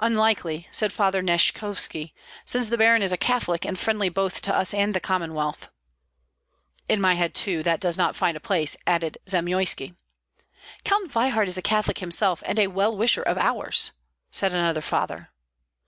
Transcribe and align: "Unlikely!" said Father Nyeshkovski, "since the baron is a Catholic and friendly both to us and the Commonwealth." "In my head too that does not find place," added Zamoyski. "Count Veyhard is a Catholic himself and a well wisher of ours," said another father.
"Unlikely!" 0.00 0.66
said 0.72 0.92
Father 0.92 1.22
Nyeshkovski, 1.22 2.12
"since 2.44 2.68
the 2.68 2.76
baron 2.76 3.02
is 3.02 3.12
a 3.12 3.16
Catholic 3.16 3.64
and 3.64 3.78
friendly 3.78 4.08
both 4.08 4.42
to 4.42 4.52
us 4.52 4.74
and 4.74 4.92
the 4.92 4.98
Commonwealth." 4.98 5.70
"In 6.88 7.00
my 7.00 7.14
head 7.14 7.34
too 7.36 7.62
that 7.62 7.78
does 7.78 7.96
not 7.96 8.16
find 8.16 8.42
place," 8.42 8.76
added 8.84 9.18
Zamoyski. 9.28 9.94
"Count 10.82 11.12
Veyhard 11.12 11.46
is 11.46 11.56
a 11.56 11.62
Catholic 11.62 12.00
himself 12.00 12.42
and 12.46 12.58
a 12.58 12.66
well 12.66 12.96
wisher 12.96 13.22
of 13.22 13.38
ours," 13.38 13.92
said 14.32 14.50
another 14.52 14.80
father. 14.82 15.30